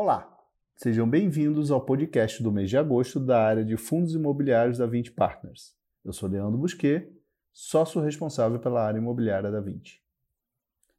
[0.00, 0.32] Olá,
[0.76, 5.10] sejam bem-vindos ao podcast do mês de agosto da área de fundos imobiliários da 20
[5.10, 5.74] Partners.
[6.04, 7.12] Eu sou Leandro Busquet,
[7.52, 10.00] sócio responsável pela área imobiliária da 20.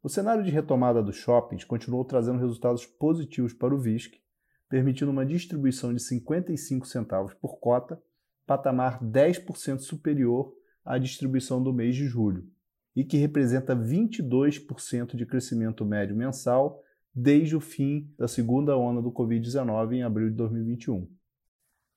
[0.02, 4.20] O cenário de retomada dos shoppings continuou trazendo resultados positivos para o VISC,
[4.68, 7.98] permitindo uma distribuição de 55 centavos por cota,
[8.46, 10.54] patamar 10% superior
[10.84, 12.46] à distribuição do mês de julho,
[12.94, 19.10] e que representa 22% de crescimento médio mensal desde o fim da segunda onda do
[19.12, 21.08] Covid-19 em abril de 2021.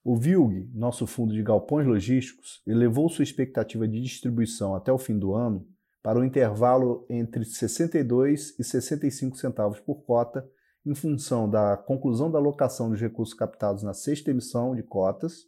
[0.04, 5.18] O VILG, nosso fundo de galpões logísticos, elevou sua expectativa de distribuição até o fim
[5.18, 5.66] do ano
[6.02, 10.46] para um intervalo entre 62 e 65 centavos por cota,
[10.86, 15.48] em função da conclusão da alocação dos recursos captados na sexta emissão de cotas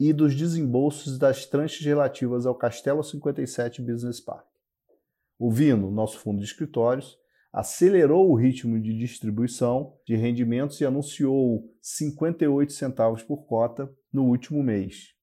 [0.00, 4.44] e dos desembolsos das tranches relativas ao Castelo 57 Business Park.
[5.38, 7.21] O Vino, nosso fundo de escritórios,
[7.52, 14.62] acelerou o ritmo de distribuição de rendimentos e anunciou 58 centavos por cota no último
[14.62, 15.14] mês,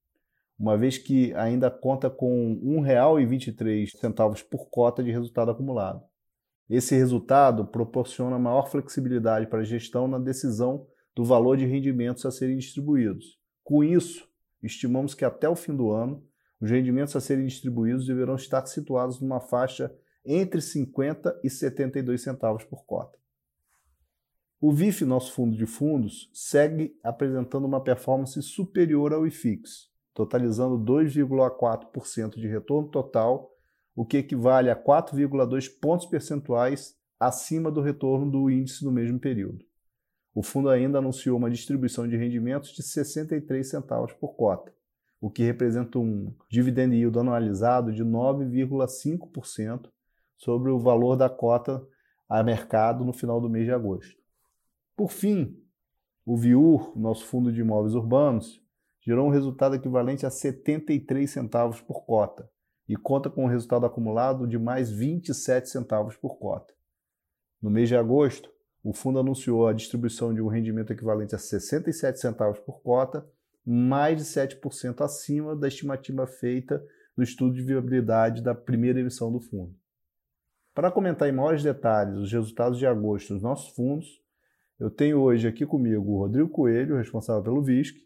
[0.57, 6.03] uma vez que ainda conta com R$ 1,23 por cota de resultado acumulado.
[6.69, 12.31] Esse resultado proporciona maior flexibilidade para a gestão na decisão do valor de rendimentos a
[12.31, 13.39] serem distribuídos.
[13.63, 14.27] Com isso,
[14.61, 16.23] estimamos que até o fim do ano,
[16.61, 19.91] os rendimentos a serem distribuídos deverão estar situados numa faixa
[20.25, 23.17] entre 50 e 72 centavos por cota.
[24.61, 32.35] O VIF, nosso fundo de fundos, segue apresentando uma performance superior ao IFIX, totalizando 2,4%
[32.35, 33.49] de retorno total,
[33.95, 39.63] o que equivale a 4,2 pontos percentuais acima do retorno do índice no mesmo período.
[40.33, 44.73] O fundo ainda anunciou uma distribuição de rendimentos de 63 centavos por cota,
[45.21, 49.89] o que representa um dividend yield anualizado de 9,5%
[50.39, 51.85] sobre o valor da cota
[52.27, 54.17] a mercado no final do mês de agosto.
[54.95, 55.61] Por fim,
[56.25, 58.61] o VIUR, nosso fundo de imóveis urbanos,
[59.01, 62.49] gerou um resultado equivalente a 73 centavos por cota
[62.87, 66.73] e conta com um resultado acumulado de mais 27 centavos por cota.
[67.61, 68.49] No mês de agosto,
[68.83, 73.27] o fundo anunciou a distribuição de um rendimento equivalente a 67 centavos por cota,
[73.65, 76.81] mais de 7% acima da estimativa feita
[77.15, 79.75] no estudo de viabilidade da primeira emissão do fundo.
[80.79, 84.07] Para comentar em maiores detalhes os resultados de agosto dos nossos fundos,
[84.79, 87.97] eu tenho hoje aqui comigo o Rodrigo Coelho, responsável pelo VISC,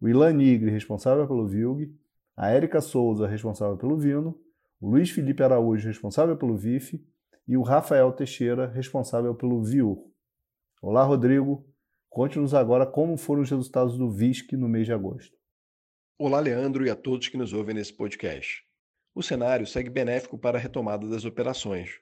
[0.00, 1.94] o Ilan Nigri, responsável pelo VILG,
[2.34, 4.40] a Érica Souza, responsável pelo Vino,
[4.80, 7.06] o Luiz Felipe Araújo, responsável pelo VIF,
[7.46, 9.98] e o Rafael Teixeira, responsável pelo VIUR.
[10.80, 11.68] Olá, Rodrigo.
[12.08, 15.36] Conte-nos agora como foram os resultados do VISC no mês de agosto.
[16.18, 18.64] Olá, Leandro, e a todos que nos ouvem nesse podcast.
[19.14, 22.00] O cenário segue benéfico para a retomada das operações.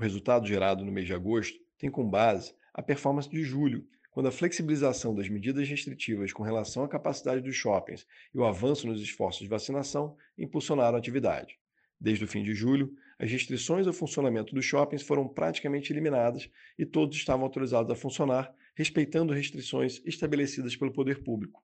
[0.00, 4.28] O resultado gerado no mês de agosto tem como base a performance de julho, quando
[4.28, 9.02] a flexibilização das medidas restritivas com relação à capacidade dos shoppings e o avanço nos
[9.02, 11.58] esforços de vacinação impulsionaram a atividade.
[12.00, 16.86] Desde o fim de julho, as restrições ao funcionamento dos shoppings foram praticamente eliminadas e
[16.86, 21.62] todos estavam autorizados a funcionar, respeitando restrições estabelecidas pelo poder público.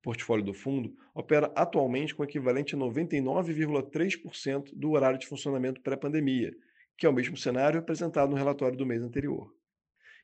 [0.00, 5.80] O portfólio do fundo opera atualmente com o equivalente a 99,3% do horário de funcionamento
[5.80, 6.52] pré-pandemia,
[6.96, 9.52] que é o mesmo cenário apresentado no relatório do mês anterior.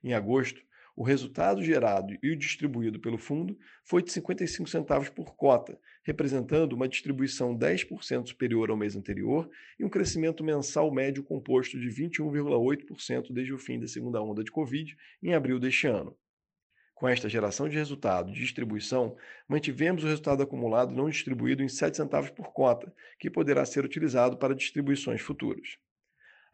[0.02, 0.60] Em agosto,
[0.94, 6.88] o resultado gerado e distribuído pelo fundo foi de 55 centavos por cota, representando uma
[6.88, 13.54] distribuição 10% superior ao mês anterior e um crescimento mensal médio composto de 21,8% desde
[13.54, 16.14] o fim da segunda onda de Covid em abril deste ano.
[16.94, 19.16] Com esta geração de resultado e distribuição,
[19.48, 24.36] mantivemos o resultado acumulado não distribuído em 7 centavos por cota, que poderá ser utilizado
[24.36, 25.78] para distribuições futuras.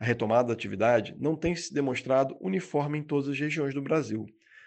[0.00, 4.26] A retomada da atividade não tem se demonstrado uniforme em todas as regiões do Brasil.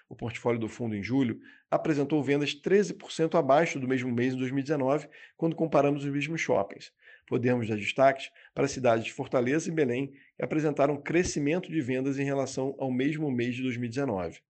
[0.09, 5.08] O portfólio do fundo em julho apresentou vendas 13% abaixo do mesmo mês de 2019,
[5.38, 6.91] quando comparamos os mesmos shoppings.
[7.26, 12.20] Podemos dar destaques para as cidades de Fortaleza e Belém, que apresentaram crescimento de vendas
[12.20, 14.41] em relação ao mesmo mês de 2019.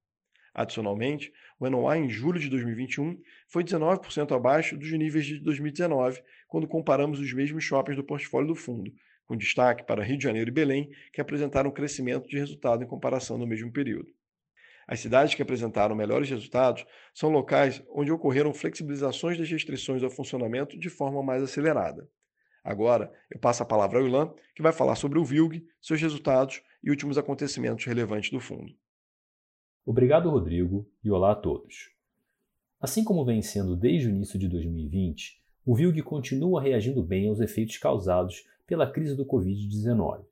[0.51, 6.67] Adicionalmente, o NOI em julho de 2021 foi 19% abaixo dos níveis de 2019, quando
[6.67, 8.91] comparamos os mesmos shoppings do portfólio do fundo,
[9.31, 13.37] com destaque para Rio de Janeiro e Belém, que apresentaram crescimento de resultado em comparação
[13.37, 14.11] no mesmo período.
[14.85, 20.77] As cidades que apresentaram melhores resultados são locais onde ocorreram flexibilizações das restrições ao funcionamento
[20.77, 22.09] de forma mais acelerada.
[22.61, 26.61] Agora, eu passo a palavra ao Ilan, que vai falar sobre o VILG, seus resultados
[26.83, 28.73] e últimos acontecimentos relevantes do fundo.
[29.85, 31.89] Obrigado, Rodrigo, e olá a todos.
[32.81, 37.39] Assim como vem sendo desde o início de 2020, o VILG continua reagindo bem aos
[37.39, 40.23] efeitos causados pela crise do Covid-19.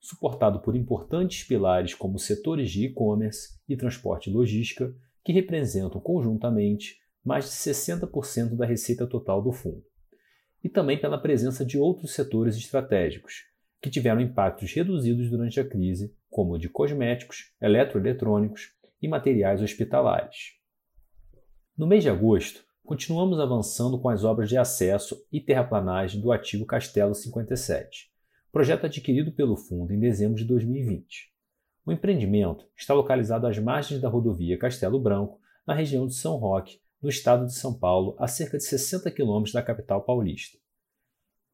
[0.00, 4.92] Suportado por importantes pilares como setores de e-commerce e transporte e logística,
[5.24, 9.84] que representam conjuntamente mais de 60% da receita total do fundo.
[10.64, 13.44] E também pela presença de outros setores estratégicos,
[13.80, 20.54] que tiveram impactos reduzidos durante a crise, como o de cosméticos, eletroeletrônicos e materiais hospitalares.
[21.76, 26.64] No mês de agosto, continuamos avançando com as obras de acesso e terraplanagem do ativo
[26.64, 28.10] Castelo 57,
[28.50, 31.30] projeto adquirido pelo fundo em dezembro de 2020.
[31.84, 36.80] O empreendimento está localizado às margens da rodovia Castelo Branco, na região de São Roque,
[37.02, 40.56] no estado de São Paulo, a cerca de 60 quilômetros da capital paulista.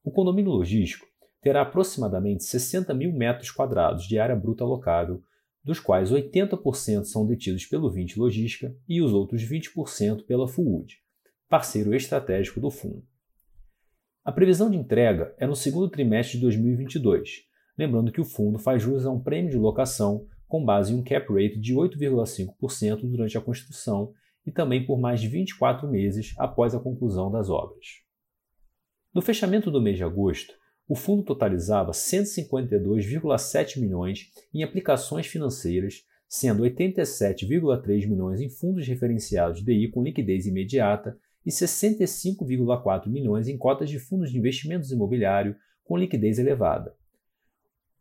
[0.04, 1.04] O condomínio logístico
[1.42, 5.20] terá aproximadamente 60 mil metros quadrados de área bruta locável,
[5.64, 11.02] dos quais 80% são detidos pelo 20 Logística e os outros 20% pela Fuwood,
[11.54, 13.06] parceiro estratégico do fundo.
[14.24, 17.44] A previsão de entrega é no segundo trimestre de 2022,
[17.78, 21.04] lembrando que o fundo faz jus a um prêmio de locação com base em um
[21.04, 24.12] cap rate de 8,5% durante a construção
[24.44, 28.00] e também por mais de 24 meses após a conclusão das obras.
[29.14, 30.54] No fechamento do mês de agosto,
[30.88, 39.92] o fundo totalizava 152,7 milhões em aplicações financeiras, sendo 87,3 milhões em fundos referenciados DI
[39.92, 46.38] com liquidez imediata e 65,4 milhões em cotas de fundos de investimentos imobiliário com liquidez
[46.38, 46.94] elevada.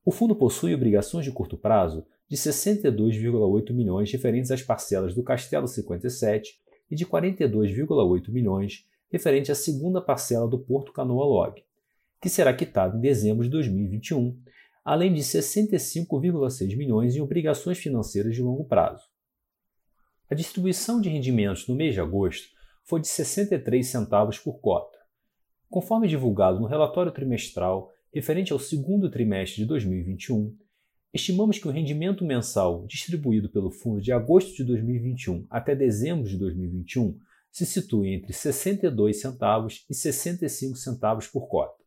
[0.05, 5.67] O fundo possui obrigações de curto prazo de 62,8 milhões referentes às parcelas do Castelo
[5.67, 6.59] 57
[6.89, 11.63] e de 42,8 milhões referente à segunda parcela do Porto Canoa Log,
[12.19, 14.35] que será quitado em dezembro de 2021,
[14.83, 19.03] além de 65,6 milhões em obrigações financeiras de longo prazo.
[20.29, 22.52] A distribuição de rendimentos no mês de agosto
[22.83, 24.97] foi de 63 centavos por cota.
[25.69, 30.55] Conforme divulgado no relatório trimestral referente ao segundo trimestre de 2021,
[31.13, 36.37] estimamos que o rendimento mensal distribuído pelo fundo de agosto de 2021 até dezembro de
[36.37, 37.19] 2021
[37.51, 41.83] se situe entre 62 centavos e 65 centavos por cota.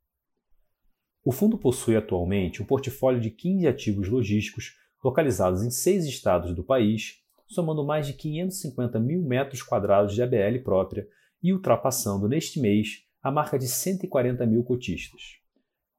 [1.25, 6.63] O fundo possui atualmente um portfólio de 15 ativos logísticos localizados em seis estados do
[6.63, 11.07] país, somando mais de 550 mil metros quadrados de ABL própria
[11.43, 15.39] e ultrapassando neste mês a marca de 140 mil cotistas.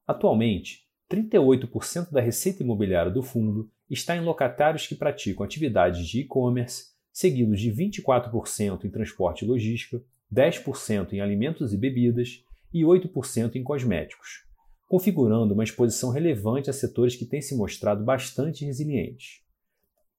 [0.06, 6.92] Atualmente, 38% da receita imobiliária do fundo está em locatários que praticam atividades de e-commerce,
[7.12, 10.02] seguidos de 24% em transporte e logística,
[10.32, 14.44] 10% em alimentos e bebidas e 8% em cosméticos,
[14.86, 19.42] configurando uma exposição relevante a setores que têm se mostrado bastante resilientes.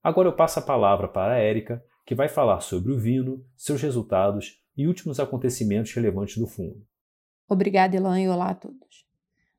[0.01, 3.81] Agora eu passo a palavra para a Érica, que vai falar sobre o Vino, seus
[3.81, 6.81] resultados e últimos acontecimentos relevantes do fundo.
[7.48, 9.06] Obrigada, Elan, e olá a todos.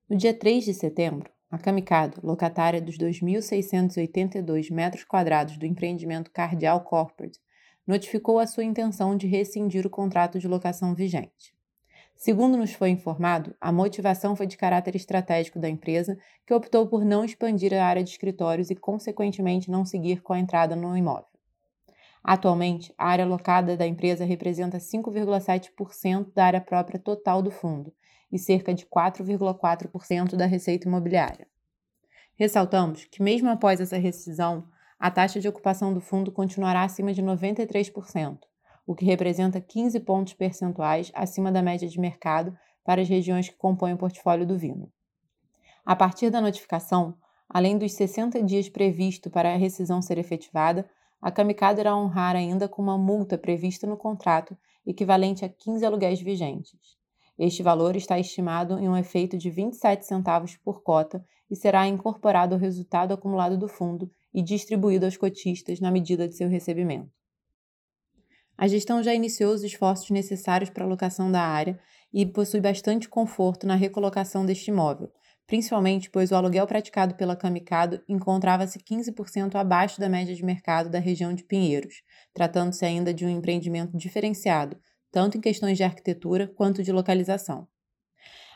[0.08, 6.82] No dia 3 de setembro, a Camicado, locatária dos 2.682 metros quadrados do empreendimento Cardial
[6.84, 7.38] Corporate,
[7.86, 11.54] notificou a sua intenção de rescindir o contrato de locação vigente.
[12.22, 17.02] Segundo nos foi informado, a motivação foi de caráter estratégico da empresa, que optou por
[17.02, 21.24] não expandir a área de escritórios e, consequentemente, não seguir com a entrada no imóvel.
[22.22, 27.90] Atualmente, a área locada da empresa representa 5,7% da área própria total do fundo
[28.30, 31.48] e cerca de 4,4% da receita imobiliária.
[32.34, 37.22] Ressaltamos que, mesmo após essa rescisão, a taxa de ocupação do fundo continuará acima de
[37.22, 38.40] 93%,
[38.90, 43.54] o que representa 15 pontos percentuais acima da média de mercado para as regiões que
[43.54, 44.90] compõem o portfólio do Vino.
[45.86, 47.14] A partir da notificação,
[47.48, 50.90] além dos 60 dias previsto para a rescisão ser efetivada,
[51.22, 56.20] a Kamikado irá honrar ainda com uma multa prevista no contrato equivalente a 15 aluguéis
[56.20, 56.98] vigentes.
[57.38, 62.56] Este valor está estimado em um efeito de 27 centavos por cota e será incorporado
[62.56, 67.19] ao resultado acumulado do fundo e distribuído aos cotistas na medida de seu recebimento.
[68.60, 71.80] A gestão já iniciou os esforços necessários para a locação da área
[72.12, 75.10] e possui bastante conforto na recolocação deste imóvel,
[75.46, 80.98] principalmente pois o aluguel praticado pela Camicado encontrava-se 15% abaixo da média de mercado da
[80.98, 82.02] região de Pinheiros,
[82.34, 84.76] tratando-se ainda de um empreendimento diferenciado,
[85.10, 87.66] tanto em questões de arquitetura quanto de localização.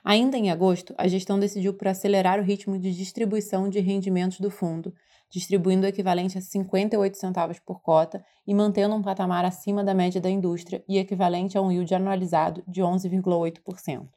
[0.04, 4.50] Ainda em agosto, a gestão decidiu por acelerar o ritmo de distribuição de rendimentos do
[4.50, 4.92] fundo,
[5.30, 10.20] distribuindo o equivalente a 58 centavos por cota e mantendo um patamar acima da média
[10.20, 14.08] da indústria e equivalente a um yield anualizado de 11,8%.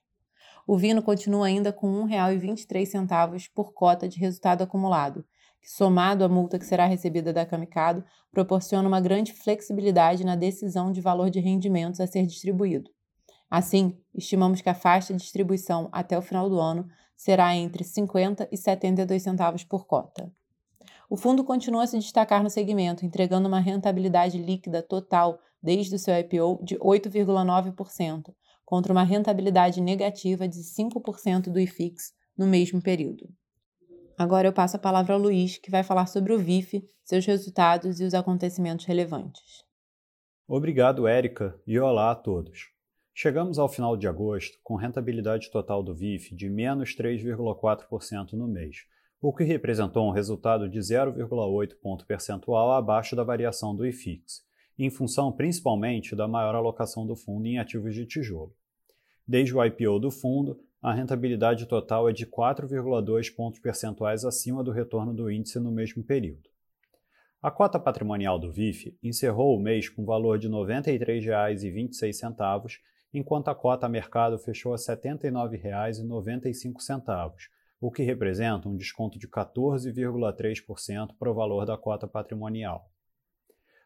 [0.68, 5.26] O Vino continua ainda com R$ 1,23 por cota de resultado acumulado,
[5.62, 10.92] que, somado à multa que será recebida da Camicado, proporciona uma grande flexibilidade na decisão
[10.92, 12.92] de valor de rendimentos a ser distribuído.
[13.50, 18.48] Assim, estimamos que a faixa de distribuição até o final do ano será entre 50
[18.52, 20.32] e 72 centavos por cota.
[21.10, 26.00] O fundo continua a se destacar no segmento, entregando uma rentabilidade líquida total desde o
[26.00, 28.34] seu IPO de 8,9%,
[28.66, 33.30] contra uma rentabilidade negativa de 5% do IFIX no mesmo período.
[34.18, 38.02] Agora eu passo a palavra ao Luiz, que vai falar sobre o VIF, seus resultados
[38.02, 39.64] e os acontecimentos relevantes.
[40.48, 42.77] Obrigado, Érica, e olá a todos.
[43.20, 48.86] Chegamos ao final de agosto com rentabilidade total do VIF de menos 3,4% no mês,
[49.20, 54.46] o que representou um resultado de 0,8 ponto percentual abaixo da variação do IFIX,
[54.78, 58.54] em função principalmente da maior alocação do fundo em ativos de tijolo.
[59.28, 64.70] Desde o IPO do fundo, a rentabilidade total é de 4,2 pontos percentuais acima do
[64.70, 66.48] retorno do índice no mesmo período.
[67.42, 72.78] A cota patrimonial do VIF encerrou o mês com valor de R$ 93,26,
[73.14, 77.48] enquanto a cota mercado fechou a R$ 79,95,
[77.80, 82.92] o que representa um desconto de 14,3% para o valor da cota patrimonial.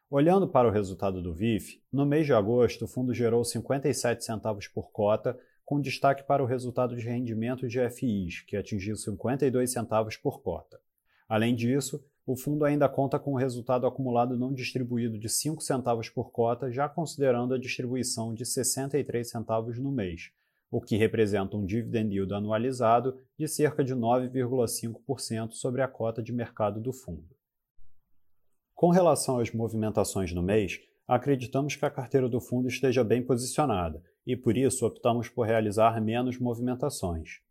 [0.09, 4.67] Olhando para o resultado do VIF, no mês de agosto o fundo gerou 57 centavos
[4.67, 10.17] por cota, com destaque para o resultado de rendimento de FIs, que atingiu 52 centavos
[10.17, 10.81] por cota.
[11.29, 16.09] Além disso, o fundo ainda conta com o resultado acumulado não distribuído de 5 centavos
[16.09, 20.31] por cota, já considerando a distribuição de 63 centavos no mês,
[20.69, 26.31] o que representa um dividend yield anualizado de cerca de 9,5% sobre a cota de
[26.31, 27.35] mercado do fundo.
[28.73, 34.01] Com relação às movimentações no mês, acreditamos que a carteira do fundo esteja bem posicionada
[34.25, 37.41] e por isso optamos por realizar menos movimentações.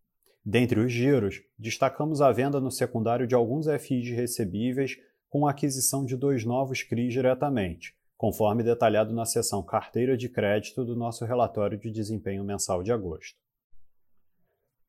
[0.44, 4.96] Dentre os giros, destacamos a venda no secundário de alguns FIs recebíveis
[5.28, 10.84] com a aquisição de dois novos CRIs diretamente, conforme detalhado na seção Carteira de Crédito
[10.84, 13.38] do nosso relatório de desempenho mensal de agosto.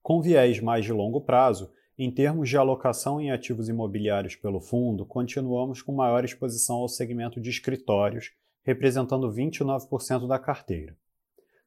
[0.01, 5.05] Com viés mais de longo prazo, em termos de alocação em ativos imobiliários pelo fundo,
[5.05, 8.31] continuamos com maior exposição ao segmento de escritórios,
[8.63, 10.98] representando 29% da carteira.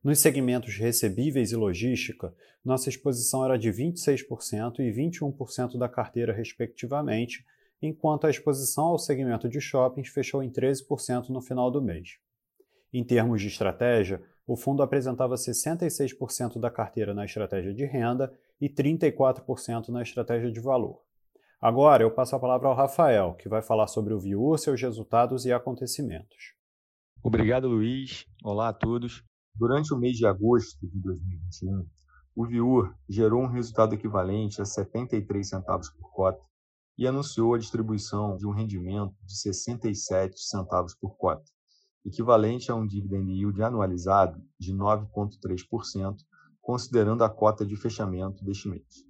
[0.04, 7.42] Nos segmentos recebíveis e logística, nossa exposição era de 26% e 21% da carteira, respectivamente,
[7.80, 12.18] enquanto a exposição ao segmento de shoppings fechou em 13% no final do mês.
[12.92, 18.30] Em termos de estratégia, o fundo apresentava 66% da carteira na estratégia de renda
[18.61, 21.00] e 34% na estratégia de valor.
[21.58, 25.46] Agora eu passo a palavra ao Rafael, que vai falar sobre o Viur, seus resultados
[25.46, 26.52] e acontecimentos.
[27.23, 28.26] Obrigado, Luiz.
[28.44, 29.25] Olá a todos.
[29.56, 31.87] Durante o mês de agosto de 2021,
[32.37, 36.40] o Viur gerou um resultado equivalente a 73 centavos por cota
[36.99, 41.44] e anunciou a distribuição de um rendimento de 67 centavos por cota
[42.04, 46.16] equivalente a um dividend yield anualizado de 9,3%,
[46.61, 49.06] considerando a cota de fechamento deste mês.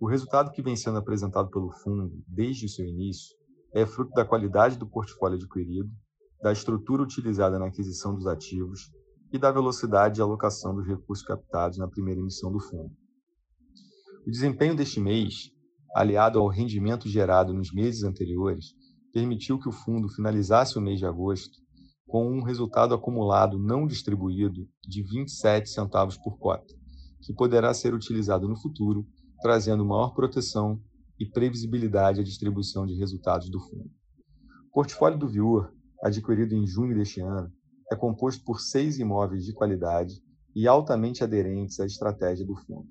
[0.00, 3.36] O resultado que vem sendo apresentado pelo fundo desde o seu início
[3.74, 5.90] é fruto da qualidade do portfólio adquirido,
[6.42, 8.90] da estrutura utilizada na aquisição dos ativos
[9.34, 12.94] e da velocidade de alocação dos recursos captados na primeira emissão do fundo.
[14.24, 15.50] O desempenho deste mês,
[15.92, 18.66] aliado ao rendimento gerado nos meses anteriores,
[19.12, 21.58] permitiu que o fundo finalizasse o mês de agosto
[22.06, 26.72] com um resultado acumulado não distribuído de 27 centavos por cota,
[27.20, 29.04] que poderá ser utilizado no futuro,
[29.42, 30.80] trazendo maior proteção
[31.18, 33.90] e previsibilidade à distribuição de resultados do fundo.
[34.68, 35.72] O portfólio do Viur,
[36.04, 37.52] adquirido em junho deste ano,
[37.94, 40.20] é composto por seis imóveis de qualidade
[40.54, 42.88] e altamente aderentes à estratégia do fundo.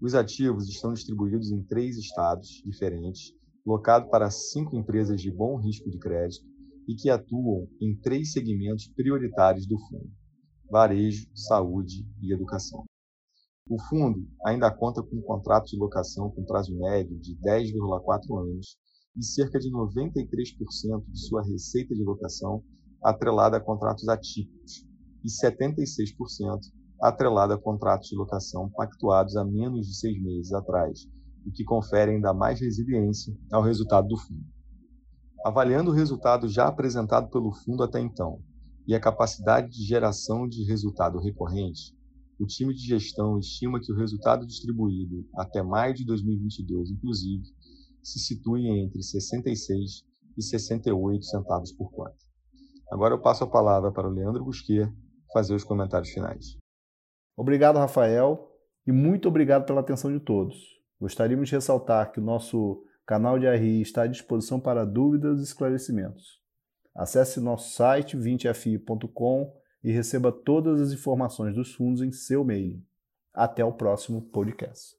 [0.00, 3.32] Os ativos estão distribuídos em três estados diferentes,
[3.64, 6.44] locado para cinco empresas de bom risco de crédito
[6.86, 10.10] e que atuam em três segmentos prioritários do fundo:
[10.70, 12.84] varejo, saúde e educação.
[13.68, 18.76] O fundo ainda conta com um contrato de locação com prazo médio de 10,4 anos
[19.16, 22.62] e cerca de 93% de sua receita de locação
[23.08, 24.84] atrelada a contratos atípicos
[25.24, 26.60] e 76%
[27.00, 31.06] atrelada a contratos de locação pactuados há menos de seis meses atrás,
[31.46, 34.44] o que confere ainda mais resiliência ao resultado do fundo.
[35.44, 38.40] Avaliando o resultado já apresentado pelo fundo até então
[38.86, 41.94] e a capacidade de geração de resultado recorrente,
[42.40, 47.44] o time de gestão estima que o resultado distribuído até maio de 2022, inclusive,
[48.02, 50.04] se situe entre 66
[50.36, 52.25] e 68 centavos por cota.
[52.90, 54.88] Agora eu passo a palavra para o Leandro Busquet
[55.32, 56.56] fazer os comentários finais.
[57.36, 58.50] Obrigado, Rafael,
[58.86, 60.56] e muito obrigado pela atenção de todos.
[61.00, 65.44] Gostaríamos de ressaltar que o nosso canal de RI está à disposição para dúvidas e
[65.44, 66.40] esclarecimentos.
[66.94, 69.52] Acesse nosso site 20fi.com
[69.84, 72.82] e receba todas as informações dos fundos em seu mailing.
[73.34, 74.96] Até o próximo podcast.